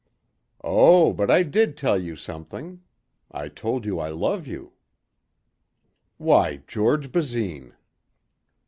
"Oh 0.63 1.13
but 1.13 1.29
I 1.29 1.43
did 1.43 1.77
tell 1.77 2.01
you 2.01 2.15
something. 2.15 2.81
I 3.29 3.49
told 3.49 3.85
you 3.85 3.99
I 3.99 4.09
love 4.09 4.47
you." 4.47 4.73
"Why, 6.17 6.63
George 6.65 7.11
Basine!" 7.11 7.75